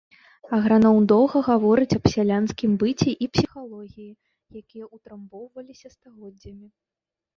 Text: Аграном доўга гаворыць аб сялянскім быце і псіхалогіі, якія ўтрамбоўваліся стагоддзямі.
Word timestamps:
Аграном 0.55 0.97
доўга 1.11 1.41
гаворыць 1.49 1.95
аб 1.97 2.05
сялянскім 2.13 2.71
быце 2.83 3.11
і 3.25 3.27
псіхалогіі, 3.35 4.11
якія 4.61 4.85
ўтрамбоўваліся 4.95 5.87
стагоддзямі. 5.97 6.63